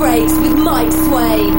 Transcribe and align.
Breaks 0.00 0.32
with 0.38 0.56
Mike 0.56 0.90
Sway. 0.90 1.50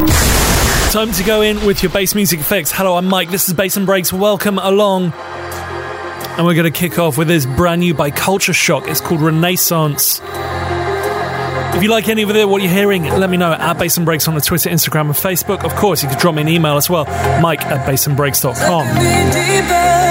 Time 0.91 1.11
to 1.11 1.23
go 1.23 1.43
in 1.43 1.63
with 1.63 1.83
your 1.83 1.91
bass 1.91 2.15
music 2.15 2.39
fix. 2.39 2.71
Hello, 2.71 2.95
I'm 2.95 3.05
Mike. 3.05 3.29
This 3.29 3.47
is 3.47 3.53
Bass 3.53 3.77
and 3.77 3.85
Breaks. 3.85 4.11
Welcome 4.11 4.57
along. 4.57 5.13
And 5.13 6.47
we're 6.47 6.55
going 6.55 6.63
to 6.63 6.71
kick 6.71 6.97
off 6.97 7.19
with 7.19 7.27
this 7.27 7.45
brand 7.45 7.81
new 7.81 7.93
by 7.93 8.09
Culture 8.09 8.51
Shock. 8.51 8.87
It's 8.87 8.99
called 8.99 9.21
Renaissance. 9.21 10.21
If 11.75 11.83
you 11.83 11.91
like 11.91 12.09
any 12.09 12.23
of 12.23 12.31
it, 12.31 12.49
what 12.49 12.63
you're 12.63 12.71
hearing, 12.71 13.03
let 13.03 13.29
me 13.29 13.37
know 13.37 13.53
at 13.53 13.77
Bass 13.77 13.97
and 13.97 14.07
Breaks 14.07 14.27
on 14.27 14.33
the 14.33 14.41
Twitter, 14.41 14.71
Instagram, 14.71 15.01
and 15.01 15.13
Facebook. 15.13 15.63
Of 15.63 15.75
course, 15.75 16.01
you 16.01 16.09
can 16.09 16.17
drop 16.17 16.33
me 16.33 16.41
an 16.41 16.49
email 16.49 16.77
as 16.77 16.89
well, 16.89 17.05
mike 17.41 17.61
at 17.61 17.87
bassandbreaks.com. 17.87 20.10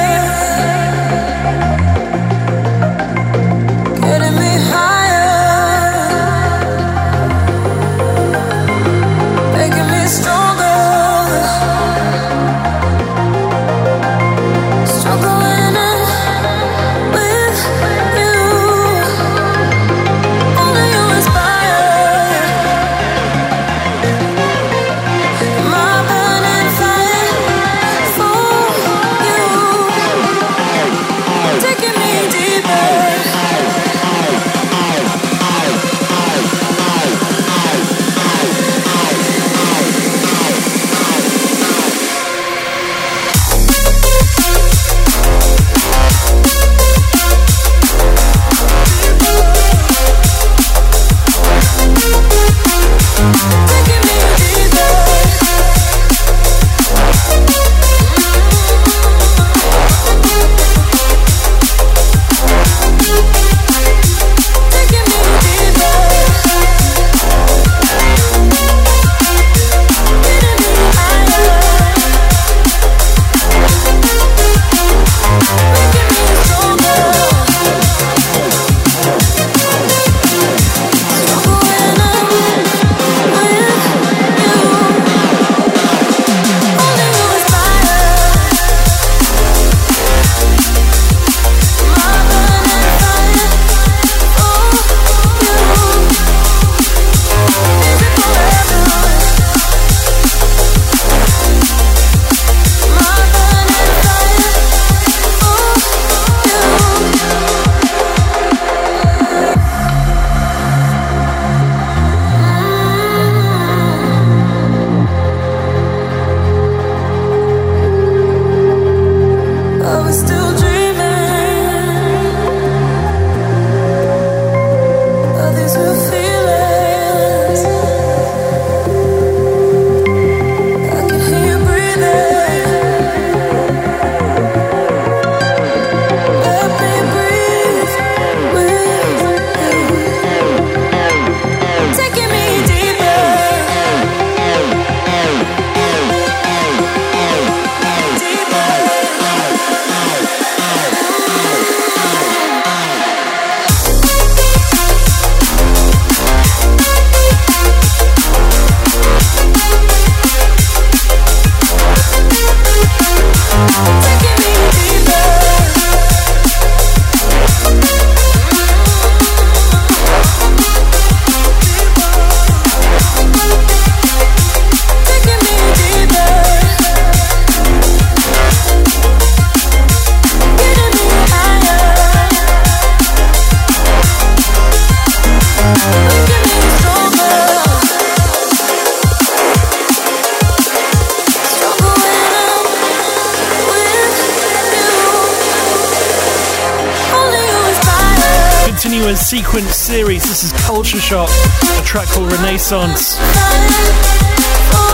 is 201.13 201.81
a 201.81 201.83
track 201.85 202.07
called 202.07 202.31
Renaissance. 202.31 203.19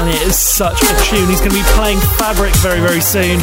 And 0.01 0.09
it 0.09 0.23
is 0.23 0.39
such 0.39 0.81
a 0.83 0.97
tune. 1.05 1.29
He's 1.29 1.41
going 1.41 1.51
to 1.51 1.57
be 1.57 1.69
playing 1.77 1.99
Fabric 2.17 2.55
very, 2.57 2.81
very 2.81 3.03
soon. 3.03 3.41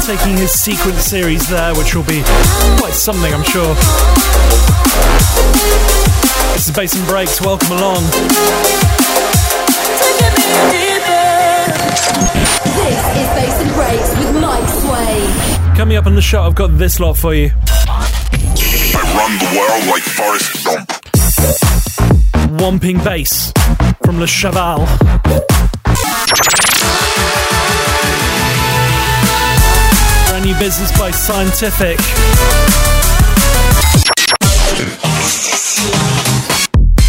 Taking 0.00 0.38
his 0.38 0.52
sequence 0.52 1.04
series 1.04 1.46
there, 1.50 1.74
which 1.74 1.94
will 1.94 2.04
be 2.04 2.22
quite 2.80 2.94
something, 2.94 3.32
I'm 3.34 3.44
sure. 3.44 3.74
This 6.54 6.68
is 6.68 6.74
Bass 6.74 6.96
and 6.96 7.06
Breaks. 7.06 7.42
Welcome 7.42 7.72
along. 7.72 8.02
This 12.72 13.02
is 13.20 13.28
Bass 13.36 13.60
and 13.60 13.74
Breaks 13.74 14.16
with 14.16 14.40
Mike 14.40 14.68
Sway. 14.80 15.76
Coming 15.76 15.98
up 15.98 16.06
on 16.06 16.14
the 16.14 16.22
show, 16.22 16.42
I've 16.42 16.54
got 16.54 16.78
this 16.78 16.98
lot 17.00 17.18
for 17.18 17.34
you 17.34 17.50
I 18.94 19.02
run 19.16 19.38
the 19.38 19.58
world 19.58 19.86
like 19.88 20.02
Forrest 20.02 20.64
Gump. 20.64 21.01
Whomping 22.58 23.02
bass 23.02 23.50
from 24.04 24.20
Le 24.20 24.26
Cheval. 24.26 24.84
Brand 30.28 30.44
new 30.44 30.54
business 30.58 30.96
by 30.98 31.10
Scientific. 31.10 31.98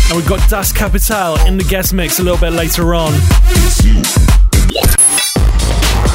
And 0.10 0.18
we've 0.18 0.28
got 0.28 0.50
Das 0.50 0.72
Kapital 0.72 1.36
in 1.46 1.57
the 1.57 1.66
guest 1.66 1.94
mix 1.94 2.19
a 2.19 2.24
little 2.24 2.39
bit 2.39 2.54
later 2.54 2.96
on. 2.96 3.12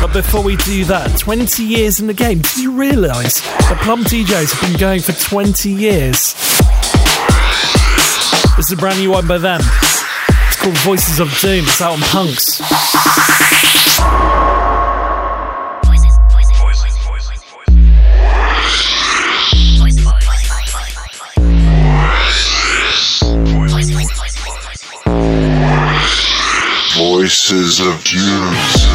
But 0.00 0.12
before 0.14 0.42
we 0.42 0.56
do 0.56 0.84
that, 0.86 1.18
20 1.18 1.62
years 1.64 2.00
in 2.00 2.06
the 2.06 2.14
game. 2.14 2.38
Did 2.38 2.56
you 2.56 2.72
realise 2.72 3.40
that 3.42 3.78
Plump 3.82 4.06
DJs 4.06 4.54
have 4.54 4.70
been 4.70 4.80
going 4.80 5.00
for 5.00 5.12
20 5.12 5.70
years? 5.70 6.34
This 8.58 8.66
is 8.66 8.72
a 8.72 8.76
brand 8.76 8.98
new 8.98 9.12
one 9.12 9.28
by 9.28 9.38
them. 9.38 9.60
It's 9.60 10.56
called 10.60 10.76
Voices 10.78 11.20
of 11.20 11.32
Doom. 11.38 11.62
It's 11.62 11.80
out 11.80 11.92
on 11.92 12.00
Punks. 12.00 12.58
Voices 26.96 27.78
of 27.78 28.02
Dunes. 28.02 28.87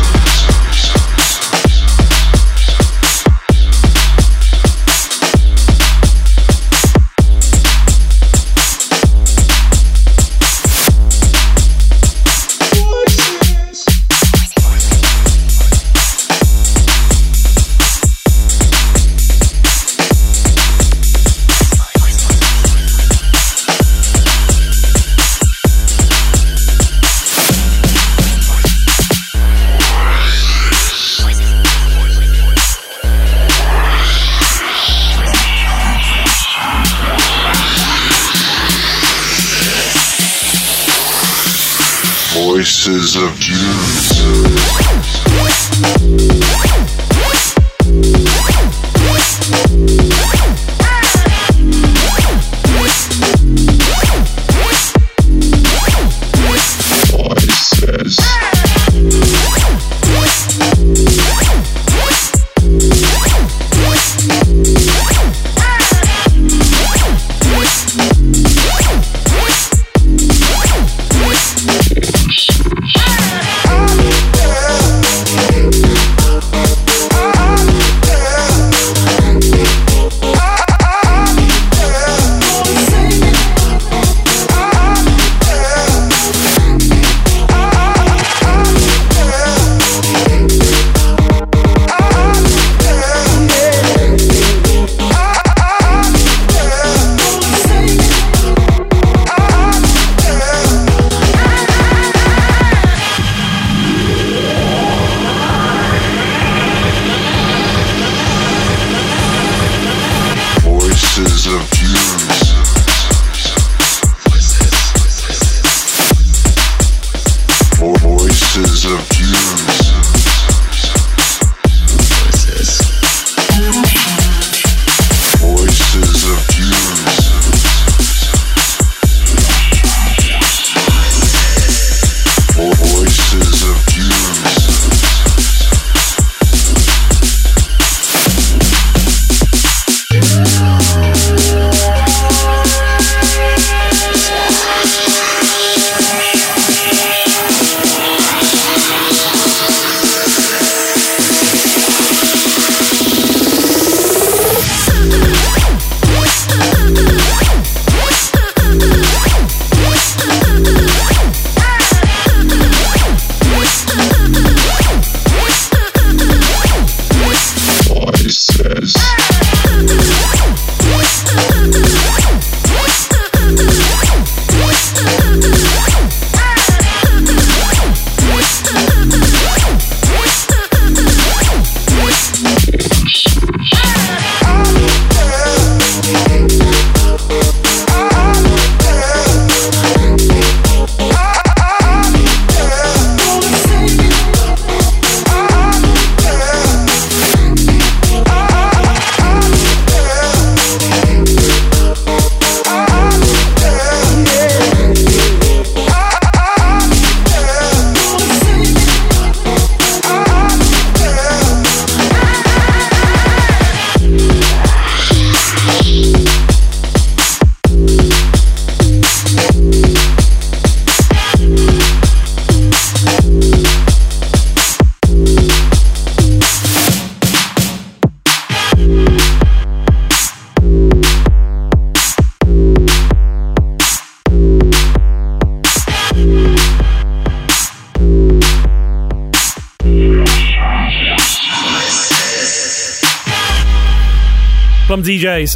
Voices 42.64 43.18
of 43.18 43.38
Dunes. 43.42 44.54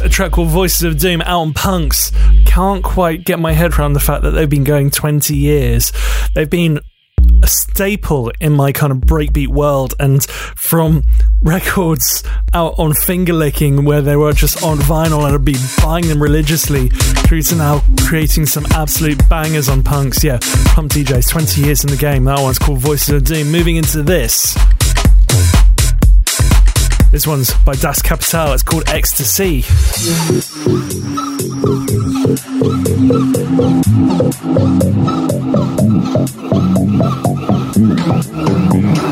A 0.08 0.10
track 0.10 0.32
called 0.32 0.48
Voices 0.48 0.84
of 0.84 0.98
Doom 0.98 1.20
out 1.20 1.40
on 1.40 1.52
Punks. 1.52 2.12
Can't 2.46 2.82
quite 2.82 3.26
get 3.26 3.38
my 3.38 3.52
head 3.52 3.78
around 3.78 3.92
the 3.92 4.00
fact 4.00 4.22
that 4.22 4.30
they've 4.30 4.48
been 4.48 4.64
going 4.64 4.90
20 4.90 5.36
years. 5.36 5.92
They've 6.34 6.48
been 6.48 6.80
a 7.42 7.46
staple 7.46 8.32
in 8.40 8.54
my 8.54 8.72
kind 8.72 8.90
of 8.90 9.00
breakbeat 9.00 9.48
world, 9.48 9.92
and 10.00 10.24
from 10.24 11.02
records 11.42 12.24
out 12.54 12.78
on 12.78 12.94
Finger 12.94 13.34
Lickin' 13.34 13.84
where 13.84 14.00
they 14.00 14.16
were 14.16 14.32
just 14.32 14.62
on 14.62 14.78
vinyl 14.78 15.26
and 15.26 15.34
I'd 15.34 15.44
be 15.44 15.56
buying 15.82 16.08
them 16.08 16.22
religiously 16.22 16.88
through 16.88 17.42
to 17.42 17.56
now 17.56 17.82
creating 18.06 18.46
some 18.46 18.64
absolute 18.72 19.20
bangers 19.28 19.68
on 19.68 19.82
punks. 19.82 20.24
Yeah, 20.24 20.38
Plump 20.40 20.90
DJs, 20.90 21.28
20 21.28 21.60
years 21.60 21.84
in 21.84 21.90
the 21.90 21.98
game. 21.98 22.24
That 22.24 22.40
one's 22.40 22.58
called 22.58 22.78
Voices 22.78 23.10
of 23.10 23.24
Doom. 23.24 23.52
Moving 23.52 23.76
into 23.76 24.02
this. 24.02 24.56
This 27.10 27.26
one's 27.26 27.54
by 27.64 27.74
Das 27.74 28.02
Kapital. 28.02 28.52
It's 28.52 28.62
called 28.62 28.86
Ecstasy. 28.88 29.64
Ecstasy. 38.78 39.07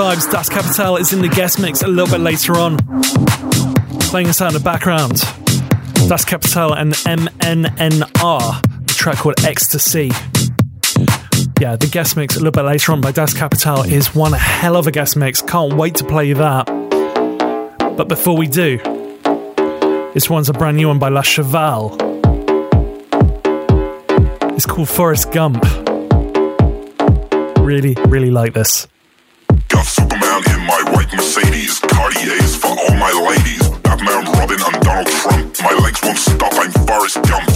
Vibes, 0.00 0.30
Das 0.30 0.48
Kapital 0.48 0.96
is 0.96 1.12
in 1.12 1.20
the 1.20 1.28
guest 1.28 1.60
mix 1.60 1.82
a 1.82 1.86
little 1.86 2.10
bit 2.10 2.22
later 2.22 2.56
on. 2.56 2.78
Playing 4.08 4.28
us 4.28 4.40
out 4.40 4.48
in 4.48 4.54
the 4.54 4.64
background. 4.64 5.20
Das 6.08 6.24
Kapital 6.24 6.72
and 6.72 6.94
MNNR, 6.94 8.62
the 8.86 8.94
track 8.94 9.18
called 9.18 9.44
Ecstasy. 9.44 10.10
Yeah, 11.60 11.76
the 11.76 11.86
guest 11.92 12.16
mix 12.16 12.36
a 12.36 12.38
little 12.38 12.50
bit 12.50 12.62
later 12.62 12.92
on 12.92 13.02
by 13.02 13.12
Das 13.12 13.34
Kapital 13.34 13.82
is 13.82 14.14
one 14.14 14.32
hell 14.32 14.76
of 14.76 14.86
a 14.86 14.90
guest 14.90 15.18
mix. 15.18 15.42
Can't 15.42 15.74
wait 15.74 15.96
to 15.96 16.04
play 16.06 16.32
that. 16.32 16.64
But 17.98 18.08
before 18.08 18.38
we 18.38 18.46
do, 18.46 18.78
this 20.14 20.30
one's 20.30 20.48
a 20.48 20.54
brand 20.54 20.78
new 20.78 20.88
one 20.88 20.98
by 20.98 21.10
La 21.10 21.20
Cheval. 21.20 21.98
It's 24.56 24.64
called 24.64 24.88
Forrest 24.88 25.30
Gump. 25.30 25.62
Really, 27.58 27.94
really 28.08 28.30
like 28.30 28.54
this. 28.54 28.86
Got 29.70 29.86
Superman 29.86 30.42
in 30.50 30.66
my 30.66 30.82
white 30.90 31.12
Mercedes. 31.14 31.78
Cartiers 31.78 32.56
for 32.56 32.68
all 32.68 32.96
my 32.96 33.12
ladies. 33.28 33.68
Batman, 33.86 34.24
Robin, 34.34 34.58
and 34.60 34.82
Donald 34.82 35.06
Trump. 35.06 35.54
My 35.62 35.72
legs 35.84 36.00
won't 36.02 36.18
stop, 36.18 36.52
I'm 36.54 36.72
Forrest 36.86 37.22
Gump. 37.30 37.46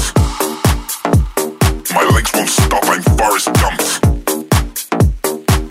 My 1.93 2.05
legs 2.15 2.31
won't 2.33 2.49
stop, 2.49 2.85
I'm 2.85 3.03
Forrest 3.19 3.51
Gump. 3.59 3.81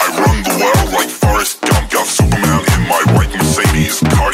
I 0.03 0.07
run 0.19 0.37
the 0.43 0.55
world 0.59 0.89
like 0.91 1.09
Forrest 1.09 1.61
Gump. 1.61 1.89
Got 1.89 2.07
Superman 2.07 2.61
in 2.75 2.81
my 2.91 3.01
white 3.15 3.33
Mercedes. 3.33 4.01
Cartiers 4.01 4.32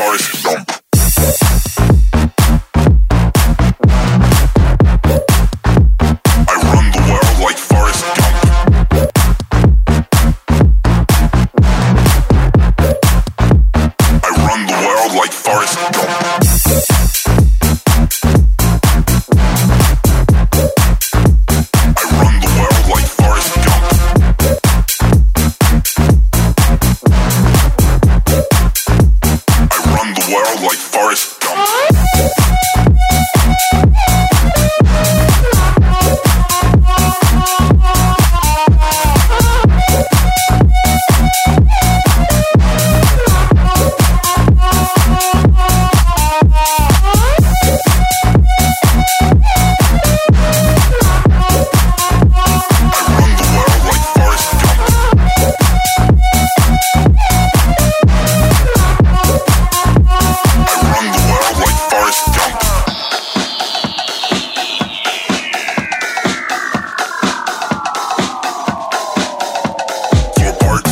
world 0.00 0.39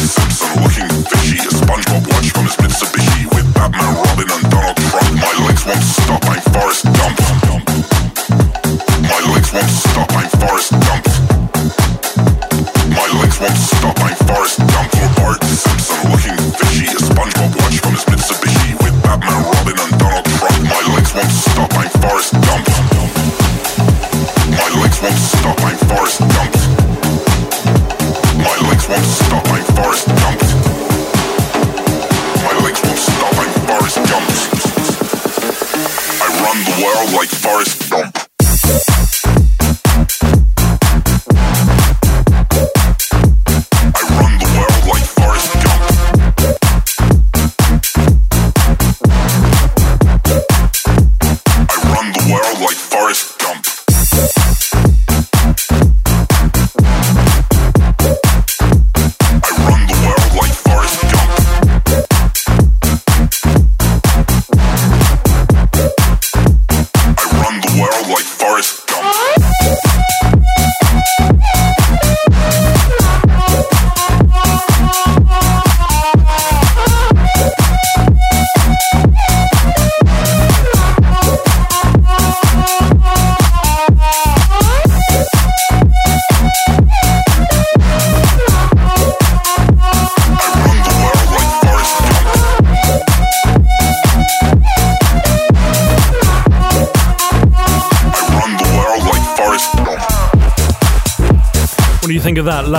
For 0.09 0.57
Bart 0.57 0.98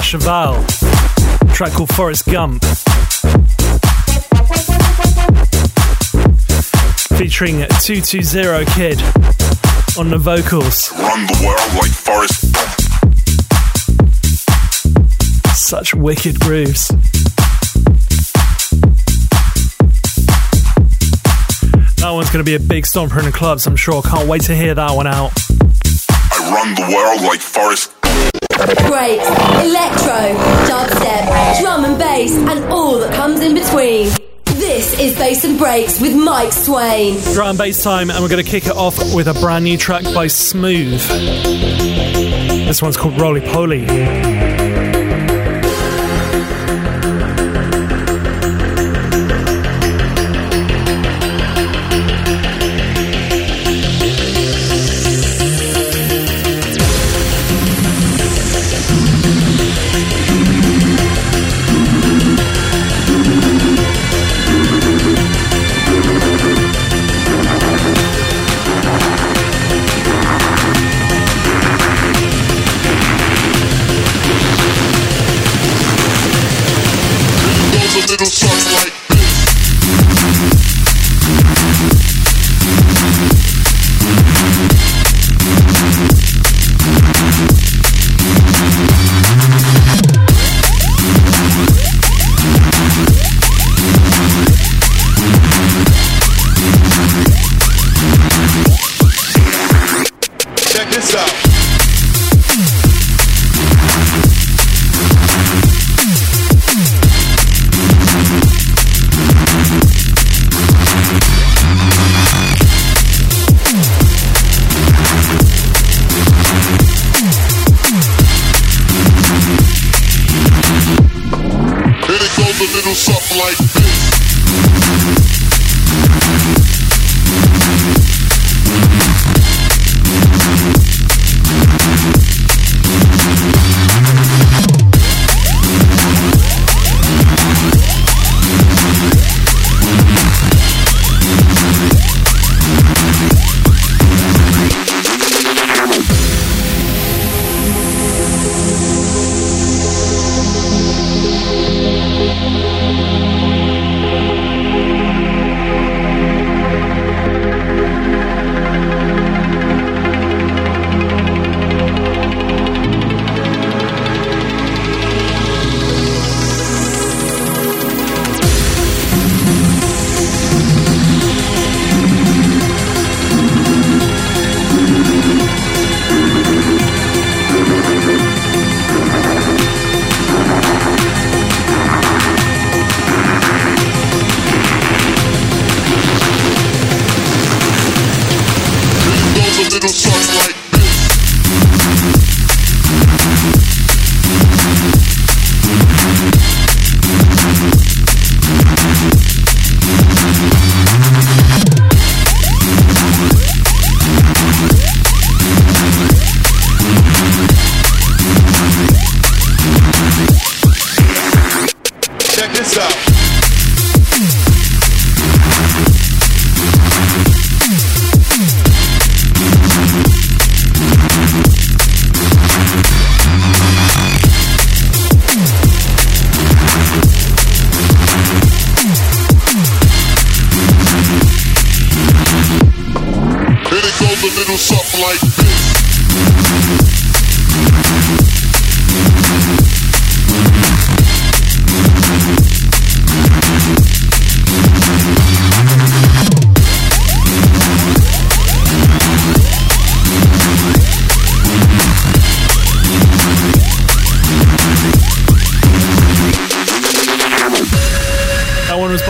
Cheval. 0.10 0.66
Track 1.54 1.74
called 1.74 1.94
Forrest 1.94 2.26
Gump. 2.26 2.66
Featuring 7.16 7.58
220 7.80 8.66
Kid 8.74 9.00
on 10.00 10.10
the 10.10 10.18
vocals. 10.20 10.92
Run 10.94 11.28
the 11.28 11.38
world 11.46 11.74
like 11.78 11.92
Forrest. 11.92 12.44
Such 15.56 15.94
wicked 15.94 16.40
grooves. 16.40 16.88
That 21.98 22.10
one's 22.10 22.32
going 22.32 22.44
to 22.44 22.50
be 22.50 22.56
a 22.56 22.60
big 22.60 22.86
stomper 22.86 23.20
in 23.20 23.26
the 23.26 23.32
clubs, 23.32 23.68
I'm 23.68 23.76
sure. 23.76 24.02
Can't 24.02 24.28
wait 24.28 24.42
to 24.46 24.56
hear 24.56 24.74
that 24.74 24.92
one 24.96 25.06
out. 25.06 25.34
I 26.32 26.52
run 26.52 26.74
the 26.74 26.96
world 26.96 27.22
like 27.22 27.42
Forrest 27.42 27.99
Breaks, 28.60 29.26
electro, 29.64 30.36
dubstep, 30.68 31.62
drum 31.62 31.86
and 31.86 31.98
bass, 31.98 32.36
and 32.36 32.66
all 32.66 33.00
that 33.00 33.14
comes 33.16 33.40
in 33.40 33.54
between. 33.54 34.10
This 34.44 35.00
is 35.00 35.16
Bass 35.16 35.46
and 35.46 35.58
Breaks 35.58 36.02
with 36.02 36.14
Mike 36.14 36.52
Swain. 36.52 37.18
Drum 37.34 37.52
and 37.52 37.58
bass 37.58 37.82
time, 37.82 38.10
and 38.10 38.22
we're 38.22 38.28
going 38.28 38.44
to 38.44 38.50
kick 38.50 38.66
it 38.66 38.76
off 38.76 39.16
with 39.16 39.30
a 39.30 39.34
brand 39.36 39.64
new 39.64 39.78
track 39.78 40.04
by 40.14 40.28
Smooth. 40.28 41.02
This 42.68 42.82
one's 42.82 42.98
called 42.98 43.20
Roly 43.22 43.40
Poly. 43.40 43.86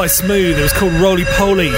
Smooth. 0.09 0.57
It 0.57 0.61
was 0.61 0.73
called 0.73 0.93
Roly 0.93 1.23
Poly. 1.23 1.69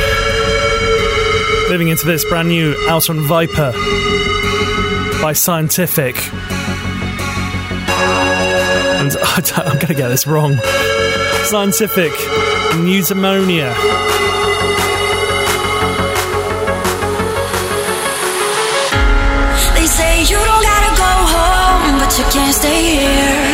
Moving 1.69 1.89
into 1.89 2.05
this 2.05 2.23
brand 2.25 2.47
new 2.47 2.75
out 2.87 3.09
on 3.09 3.19
Viper 3.19 3.71
by 5.21 5.33
Scientific. 5.33 6.15
And 8.99 9.15
I'm 9.57 9.75
going 9.75 9.87
to 9.87 9.93
get 9.93 10.07
this 10.07 10.25
wrong. 10.25 10.57
Scientific, 11.43 12.11
say 19.87 20.21
you 20.21 20.37
don't 20.37 20.63
gotta 20.63 20.95
go 20.95 21.11
home, 21.35 21.99
but 21.99 22.17
you 22.17 22.23
can't 22.31 22.55
stay 22.55 22.81
here. 22.95 23.50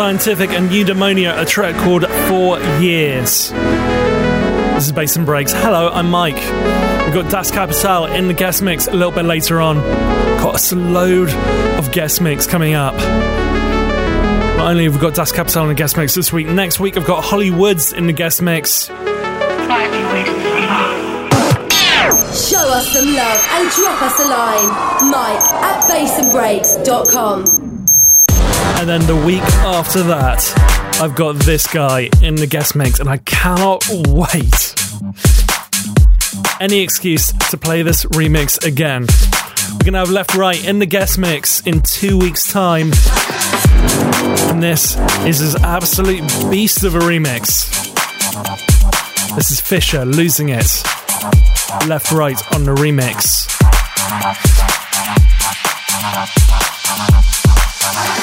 Scientific 0.00 0.48
and 0.48 0.70
Eudaimonia, 0.70 1.38
a 1.38 1.44
track 1.44 1.76
called 1.76 2.06
Four 2.26 2.58
Years. 2.80 3.50
This 3.50 4.86
is 4.86 4.92
Bass 4.92 5.14
and 5.16 5.26
Breaks. 5.26 5.52
Hello, 5.52 5.90
I'm 5.90 6.10
Mike. 6.10 6.36
We've 7.04 7.12
got 7.12 7.30
Das 7.30 7.50
Kapital 7.50 8.06
in 8.06 8.26
the 8.26 8.32
guest 8.32 8.62
mix 8.62 8.88
a 8.88 8.92
little 8.92 9.12
bit 9.12 9.26
later 9.26 9.60
on. 9.60 9.76
Got 10.40 10.72
a 10.72 10.74
load 10.74 11.28
of 11.78 11.92
guest 11.92 12.22
mix 12.22 12.46
coming 12.46 12.72
up. 12.72 12.94
Not 14.56 14.70
only 14.70 14.84
have 14.84 14.94
we 14.94 15.00
got 15.02 15.12
Das 15.12 15.32
Kapital 15.32 15.64
in 15.64 15.68
the 15.68 15.74
guest 15.74 15.98
mix 15.98 16.14
this 16.14 16.32
week, 16.32 16.46
next 16.46 16.80
week 16.80 16.96
I've 16.96 17.06
got 17.06 17.22
Holly 17.22 17.50
Woods 17.50 17.92
in 17.92 18.06
the 18.06 18.14
guest 18.14 18.40
mix. 18.40 18.86
Show 18.86 18.94
us 22.72 22.88
some 22.88 23.12
love 23.14 23.48
and 23.52 23.70
drop 23.70 24.00
us 24.00 24.18
a 24.18 24.24
line. 24.26 25.10
Mike 25.10 25.44
at 25.60 25.84
bassandbreaks.com. 25.90 27.69
And 28.80 28.88
then 28.88 29.06
the 29.06 29.26
week 29.26 29.42
after 29.42 30.02
that, 30.04 30.42
I've 31.02 31.14
got 31.14 31.36
this 31.36 31.66
guy 31.66 32.08
in 32.22 32.34
the 32.34 32.46
guest 32.46 32.74
mix, 32.74 32.98
and 32.98 33.10
I 33.10 33.18
cannot 33.18 33.84
wait. 34.08 34.74
Any 36.62 36.80
excuse 36.80 37.30
to 37.50 37.58
play 37.58 37.82
this 37.82 38.06
remix 38.06 38.64
again. 38.64 39.04
We're 39.72 39.84
gonna 39.84 39.98
have 39.98 40.08
left 40.08 40.34
right 40.34 40.66
in 40.66 40.78
the 40.78 40.86
guest 40.86 41.18
mix 41.18 41.60
in 41.66 41.82
two 41.82 42.16
weeks' 42.16 42.50
time. 42.50 42.92
And 44.48 44.62
this 44.62 44.96
is 45.26 45.40
his 45.40 45.56
absolute 45.56 46.26
beast 46.50 46.82
of 46.82 46.94
a 46.94 47.00
remix. 47.00 47.68
This 49.36 49.50
is 49.50 49.60
Fisher 49.60 50.06
losing 50.06 50.48
it. 50.48 50.82
Left 51.86 52.10
right 52.12 52.40
on 52.54 52.64
the 52.64 52.74
remix. 52.74 53.46
Music. 57.82 58.20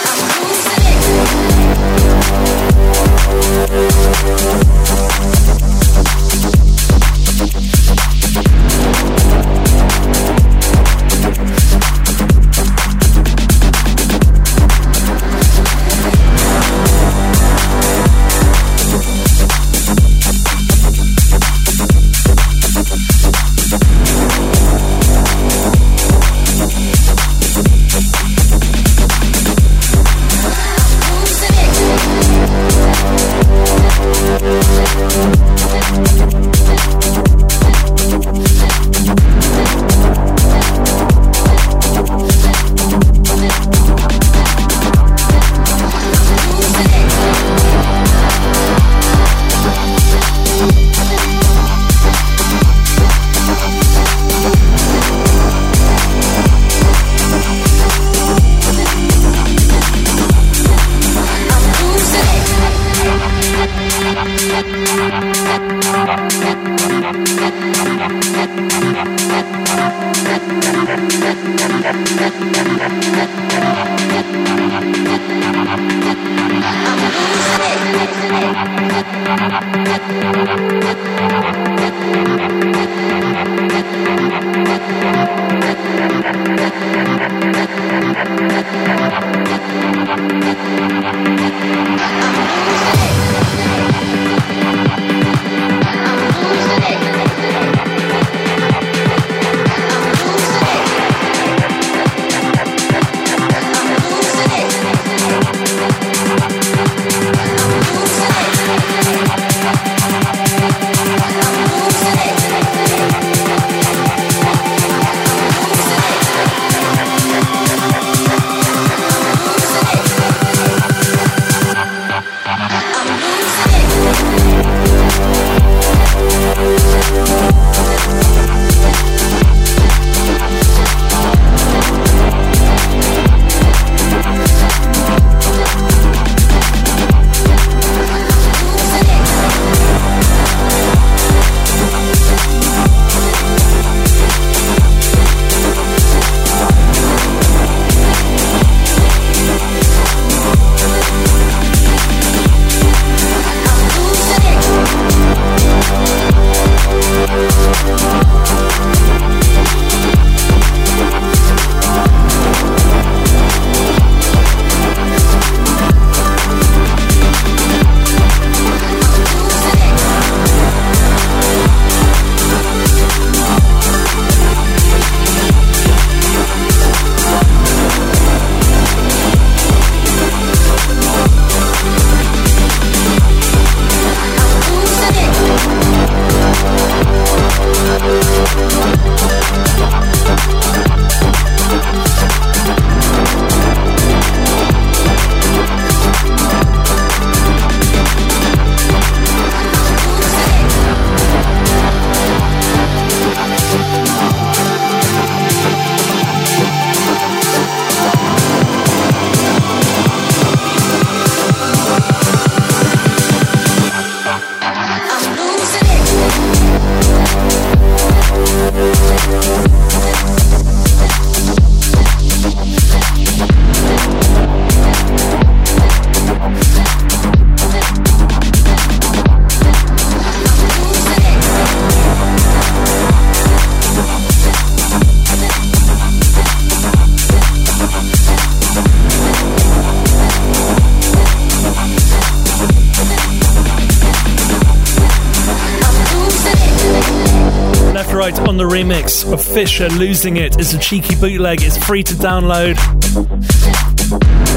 The 248.58 248.64
remix 248.64 249.32
of 249.32 249.44
Fisher 249.44 249.90
Losing 249.90 250.38
It. 250.38 250.60
It's 250.60 250.74
a 250.74 250.80
cheeky 250.80 251.16
bootleg, 251.16 251.62
it's 251.62 251.78
free 251.78 252.04
to 252.04 252.14
download. 252.16 252.78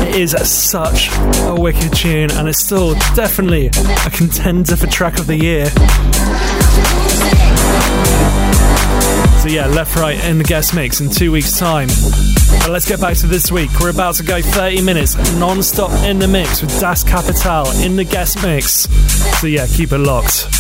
It 0.08 0.14
is 0.16 0.34
such 0.50 1.08
a 1.42 1.54
wicked 1.54 1.92
tune, 1.94 2.30
and 2.32 2.48
it's 2.48 2.64
still 2.64 2.94
definitely 3.14 3.66
a 3.66 4.10
contender 4.10 4.76
for 4.76 4.86
track 4.86 5.18
of 5.18 5.26
the 5.26 5.36
year. 5.36 5.66
So, 9.40 9.48
yeah, 9.48 9.66
left, 9.66 9.96
right 9.96 10.22
in 10.24 10.38
the 10.38 10.44
guest 10.44 10.74
mix 10.74 11.00
in 11.00 11.10
two 11.10 11.32
weeks' 11.32 11.58
time. 11.58 11.88
But 12.60 12.70
let's 12.70 12.86
get 12.86 13.00
back 13.00 13.16
to 13.18 13.26
this 13.26 13.50
week. 13.50 13.70
We're 13.80 13.90
about 13.90 14.16
to 14.16 14.22
go 14.22 14.42
30 14.42 14.82
minutes 14.82 15.16
non 15.38 15.62
stop 15.62 15.90
in 16.04 16.18
the 16.18 16.28
mix 16.28 16.62
with 16.62 16.78
Das 16.80 17.04
Kapital 17.04 17.66
in 17.82 17.96
the 17.96 18.04
guest 18.04 18.42
mix. 18.42 18.88
So, 19.40 19.46
yeah, 19.46 19.66
keep 19.66 19.92
it 19.92 19.98
locked. 19.98 20.59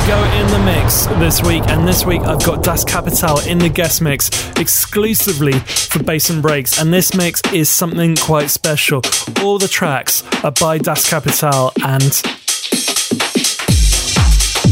To 0.00 0.06
go 0.06 0.24
in 0.24 0.46
the 0.48 0.62
mix 0.64 1.06
this 1.20 1.42
week, 1.42 1.62
and 1.68 1.86
this 1.86 2.06
week 2.06 2.22
I've 2.22 2.44
got 2.44 2.62
Das 2.62 2.84
Kapital 2.84 3.38
in 3.46 3.58
the 3.58 3.68
guest 3.68 4.00
mix 4.00 4.30
exclusively 4.56 5.52
for 5.52 6.02
Bass 6.02 6.30
and 6.30 6.40
Breaks, 6.40 6.80
and 6.80 6.92
this 6.92 7.14
mix 7.14 7.42
is 7.52 7.68
something 7.68 8.16
quite 8.16 8.50
special. 8.50 9.02
All 9.42 9.58
the 9.58 9.68
tracks 9.68 10.22
are 10.42 10.52
by 10.52 10.78
Das 10.78 11.08
Kapital, 11.08 11.72
and 11.84 12.14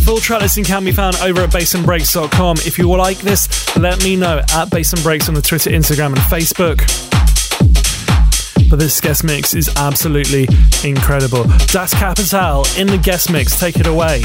full 0.05 0.19
track 0.19 0.41
listing 0.43 0.65
can 0.65 0.85
be 0.85 0.93
found 0.93 1.17
over 1.17 1.43
at 1.43 1.51
bassandbreaks.com. 1.51 2.59
If 2.59 2.79
you 2.79 2.91
like 2.97 3.19
this, 3.19 3.77
let 3.77 4.03
me 4.03 4.17
know 4.17 4.43
at 4.55 4.71
Bass 4.71 4.93
and 4.93 5.03
Breaks 5.03 5.29
on 5.29 5.35
the 5.35 5.43
Twitter, 5.43 5.71
Instagram, 5.71 6.09
and 6.09 6.19
Facebook 6.19 6.81
but 8.71 8.79
this 8.79 9.01
guest 9.01 9.25
mix 9.25 9.55
is 9.55 9.71
absolutely 9.77 10.47
incredible. 10.85 11.45
Das 11.69 11.95
Kapital 11.95 12.67
in 12.77 12.87
the 12.87 12.99
guest 12.99 13.33
mix, 13.33 13.59
take 13.59 13.77
it 13.77 13.87
away. 13.87 14.23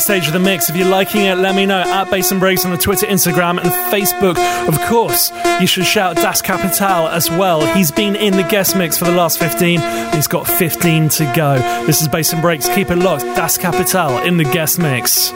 stage 0.00 0.26
of 0.26 0.32
the 0.32 0.38
mix. 0.38 0.68
If 0.68 0.76
you're 0.76 0.88
liking 0.88 1.22
it, 1.22 1.36
let 1.36 1.54
me 1.54 1.66
know 1.66 1.80
at 1.80 2.10
Bass 2.10 2.30
and 2.30 2.40
Breaks 2.40 2.64
on 2.64 2.70
the 2.70 2.78
Twitter, 2.78 3.06
Instagram, 3.06 3.60
and 3.60 3.70
Facebook. 3.92 4.36
Of 4.68 4.80
course, 4.88 5.30
you 5.60 5.66
should 5.66 5.86
shout 5.86 6.16
Das 6.16 6.42
Kapital 6.42 7.08
as 7.08 7.30
well. 7.30 7.64
He's 7.74 7.90
been 7.90 8.16
in 8.16 8.36
the 8.36 8.42
guest 8.42 8.76
mix 8.76 8.98
for 8.98 9.04
the 9.04 9.12
last 9.12 9.38
15. 9.38 9.80
He's 10.12 10.26
got 10.26 10.46
15 10.46 11.08
to 11.10 11.32
go. 11.34 11.58
This 11.86 12.00
is 12.02 12.08
Bass 12.08 12.32
and 12.32 12.42
Breaks. 12.42 12.68
Keep 12.68 12.90
it 12.90 12.96
locked. 12.96 13.24
Das 13.36 13.58
Kapital 13.58 14.18
in 14.18 14.36
the 14.36 14.44
guest 14.44 14.78
mix. 14.78 15.32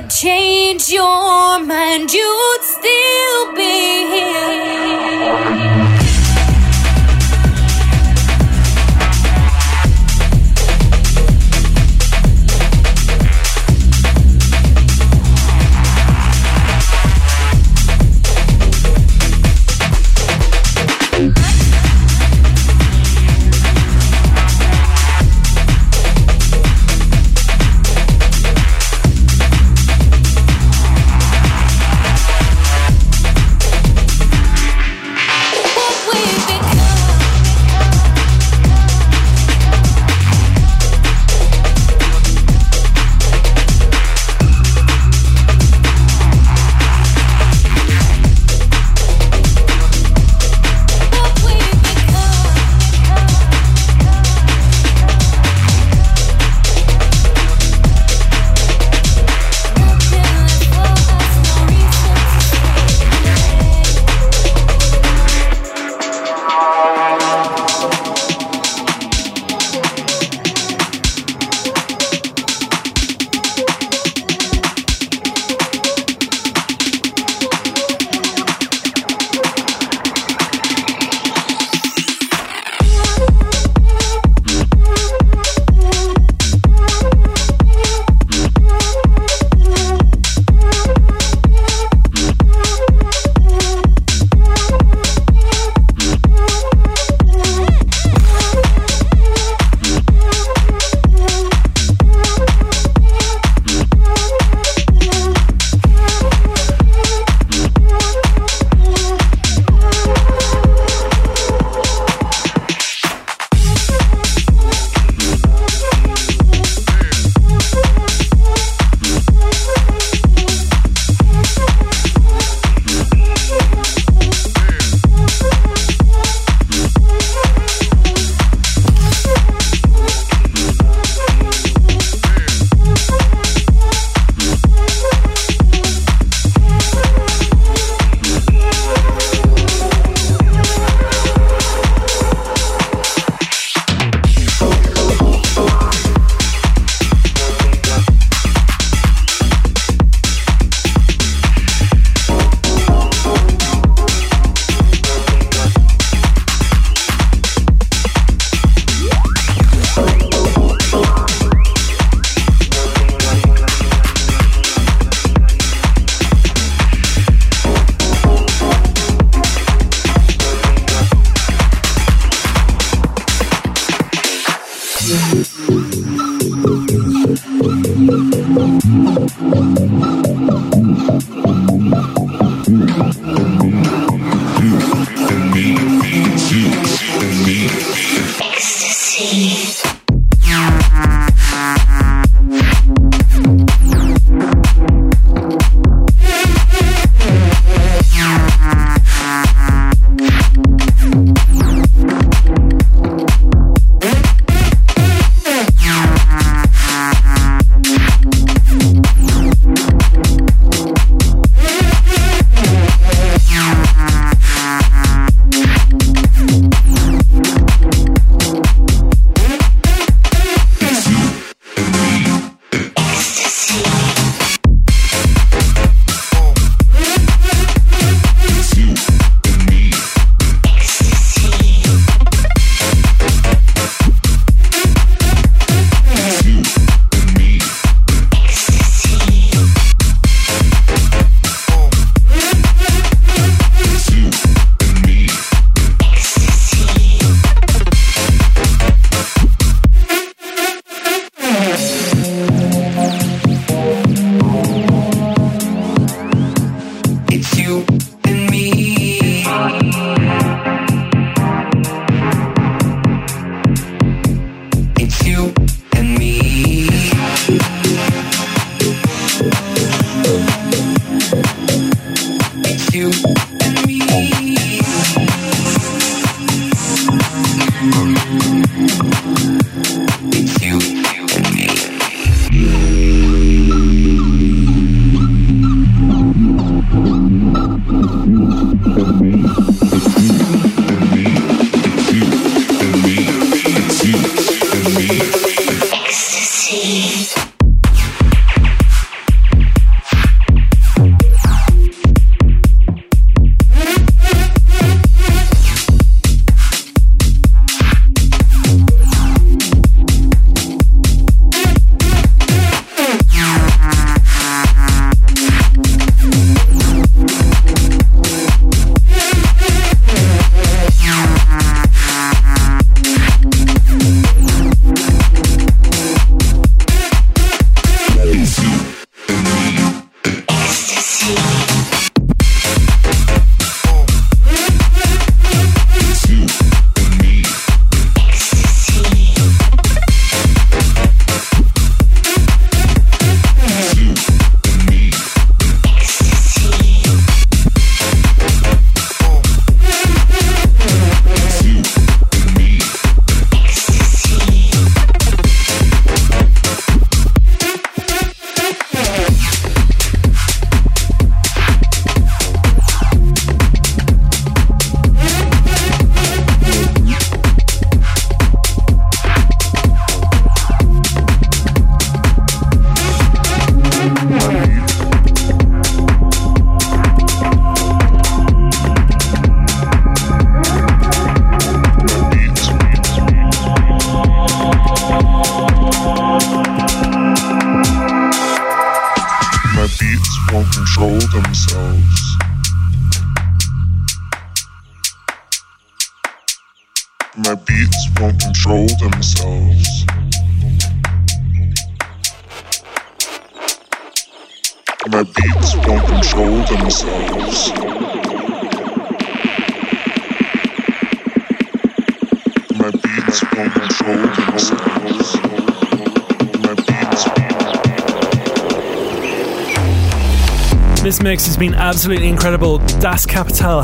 Could 0.00 0.10
change 0.10 0.90
your 0.90 1.58
mind, 1.58 2.12
you'd 2.12 2.62
still 2.62 3.54
be 3.54 4.06
here. 4.06 4.57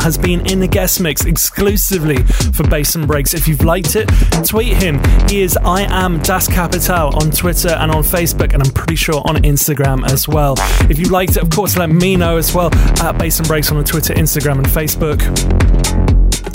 Has 0.04 0.18
been 0.18 0.44
in 0.44 0.60
the 0.60 0.68
guest 0.68 1.00
mix 1.00 1.24
exclusively 1.24 2.22
for 2.52 2.68
Bass 2.68 2.94
and 2.94 3.06
Breaks. 3.06 3.32
If 3.32 3.48
you've 3.48 3.64
liked 3.64 3.96
it, 3.96 4.06
tweet 4.46 4.74
him. 4.74 5.00
He 5.30 5.40
is 5.40 5.56
I 5.56 5.84
am 5.90 6.18
Das 6.20 6.46
Kapital 6.46 7.16
on 7.16 7.30
Twitter 7.30 7.70
and 7.70 7.90
on 7.90 8.02
Facebook, 8.02 8.52
and 8.52 8.62
I'm 8.62 8.70
pretty 8.70 8.96
sure 8.96 9.22
on 9.24 9.36
Instagram 9.36 10.06
as 10.06 10.28
well. 10.28 10.56
If 10.90 10.98
you 10.98 11.06
liked 11.06 11.38
it, 11.38 11.42
of 11.42 11.48
course, 11.48 11.78
let 11.78 11.88
me 11.88 12.16
know 12.16 12.36
as 12.36 12.54
well 12.54 12.68
at 13.00 13.16
Bass 13.16 13.38
and 13.38 13.48
Breaks 13.48 13.70
on 13.72 13.78
the 13.78 13.84
Twitter, 13.84 14.12
Instagram, 14.12 14.58
and 14.58 14.66
Facebook 14.66 15.22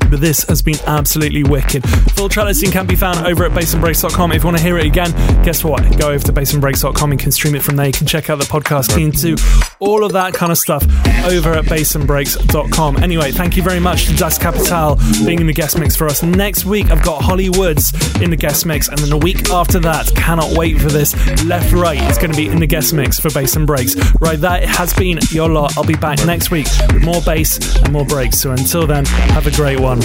but 0.10 0.22
this 0.22 0.43
has 0.45 0.62
been 0.62 0.78
absolutely 0.88 1.43
wicked. 1.43 1.88
Full 2.14 2.30
track 2.30 2.47
listing 2.47 2.72
can 2.72 2.88
be 2.88 2.95
found 2.95 3.28
over 3.28 3.45
at 3.45 3.52
bassandbreaks.com. 3.52 4.32
If 4.32 4.41
you 4.41 4.47
want 4.47 4.58
to 4.58 4.64
hear 4.64 4.78
it 4.80 4.86
again, 4.88 5.12
guess 5.43 5.64
what? 5.64 5.82
Go 6.00 6.10
over 6.10 6.26
to 6.26 6.34
bassandbreaks.com 6.34 7.12
and 7.12 7.20
can 7.20 7.32
stream 7.32 7.54
it 7.54 7.62
from 7.62 7.76
there. 7.76 7.86
You 7.86 7.93
can 7.93 8.08
check 8.08 8.30
out 8.30 8.39
the 8.39 8.45
podcast, 8.45 8.95
keen 8.95 9.12
to 9.12 9.38
all 9.80 10.04
of 10.04 10.14
that 10.14 10.34
kind 10.34 10.52
of 10.52 10.58
stuff 10.58 10.84
over 11.26 11.53
at 11.53 11.65
bassandbreaks.com. 11.65 12.97
Anyway, 12.97 13.32
thank 13.32 13.57
you 13.57 13.63
very 13.63 13.80
much 13.80 14.07
to 14.07 14.15
Das 14.15 14.38
Kapital 14.38 14.95
being 15.26 15.39
in 15.39 15.47
the 15.47 15.53
guest 15.53 15.78
mix 15.78 15.95
for 15.95 16.07
us. 16.07 16.24
Next 16.24 16.65
week, 16.65 16.91
I've 16.91 17.03
got 17.03 17.22
Holly 17.22 17.49
Woods 17.49 17.93
in 18.22 18.30
the 18.30 18.38
guest 18.38 18.65
mix, 18.65 18.88
and 18.88 18.97
then 18.97 19.09
the 19.09 19.17
week 19.17 19.49
after 19.49 19.80
that, 19.80 20.11
cannot 20.15 20.57
wait 20.57 20.80
for 20.80 20.89
this. 20.89 21.15
Left 21.45 21.72
Right 21.74 22.01
is 22.09 22.17
going 22.17 22.32
to 22.32 22.38
be 22.38 22.47
in 22.47 22.59
the 22.59 22.67
guest 22.67 22.93
mix 22.93 23.20
for 23.20 23.30
Bass 23.30 23.55
and 23.55 23.65
Breaks. 23.65 23.95
Right, 24.20 24.39
that 24.39 24.63
has 24.63 24.93
been 24.93 25.20
your 25.32 25.49
lot. 25.49 25.78
I'll 25.78 25.84
be 25.84 25.95
back 25.95 26.26
next 26.26 26.51
week 26.51 26.67
with 26.93 27.03
more 27.03 27.22
bass 27.22 27.78
and 27.80 27.91
more 27.91 28.05
breaks. 28.05 28.38
So 28.39 28.51
until 28.51 28.88
then, 28.88 29.05
have 29.05 29.47
a 29.47 29.51
great 29.51 29.80
one. 29.80 29.99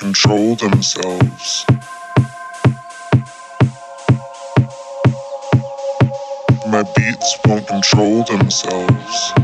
Control 0.00 0.56
themselves. 0.56 1.66
My 6.68 6.82
beats 6.96 7.38
won't 7.44 7.68
control 7.68 8.24
themselves. 8.24 9.39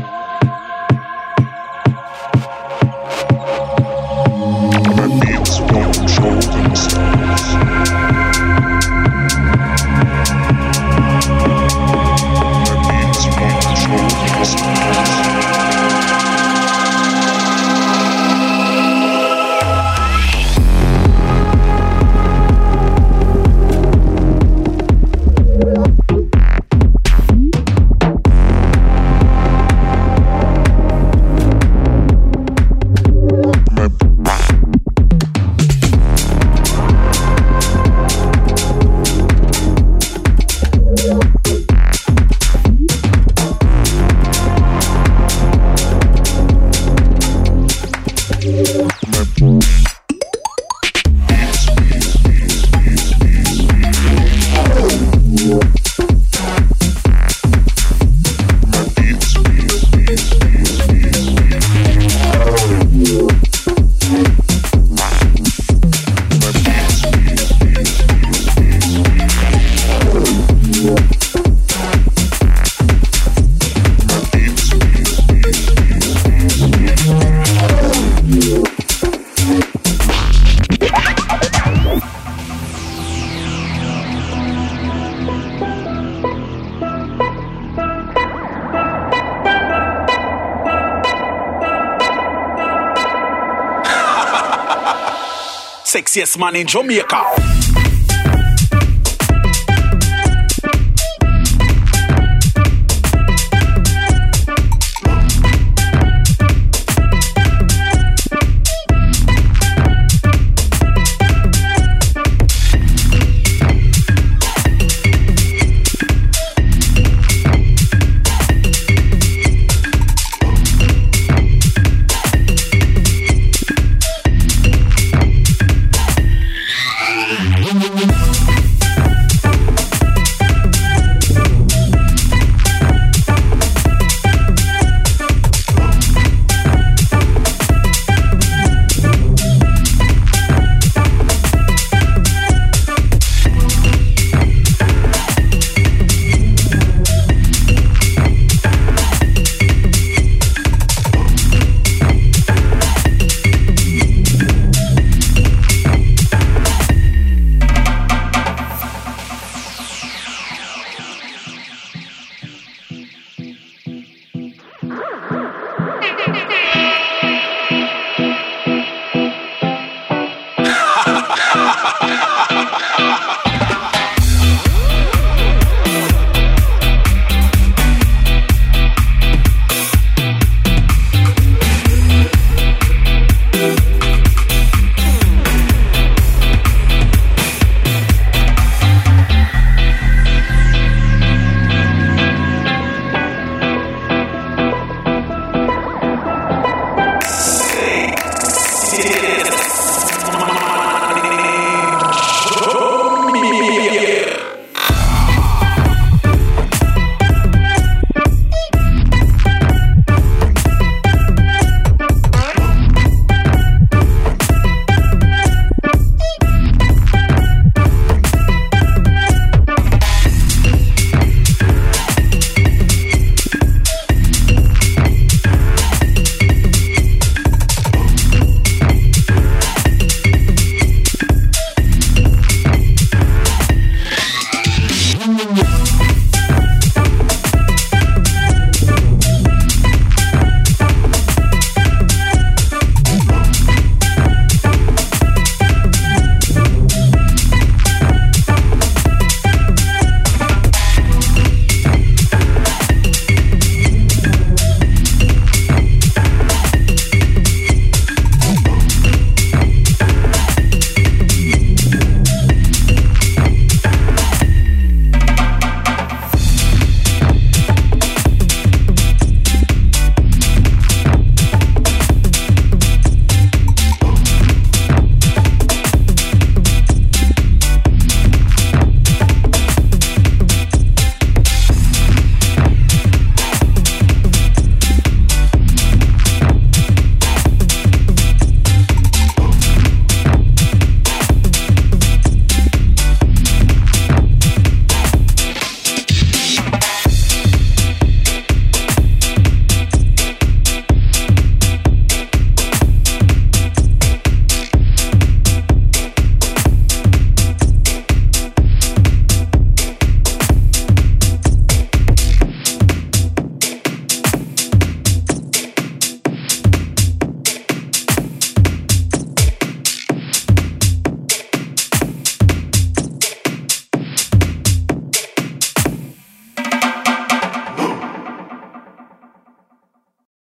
Sexiest 95.87 96.37
man 96.37 96.53
in 96.55 96.67
Jamaica. 96.67 97.56